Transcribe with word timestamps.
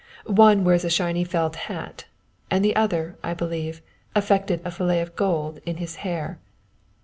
One 0.25 0.63
wears 0.63 0.83
a 0.83 0.89
shiny 0.89 1.23
felt 1.23 1.55
hat, 1.55 2.05
and 2.49 2.65
the 2.65 2.75
other, 2.75 3.17
I 3.23 3.35
believe, 3.35 3.83
affected 4.15 4.59
a 4.65 4.71
fillet 4.71 4.99
of 4.99 5.15
gold 5.15 5.59
in 5.63 5.77
his 5.77 5.97
hair. 5.97 6.39